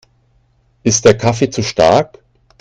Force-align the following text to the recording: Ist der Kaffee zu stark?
Ist 0.81 1.05
der 1.05 1.15
Kaffee 1.15 1.51
zu 1.51 1.61
stark? 1.61 2.17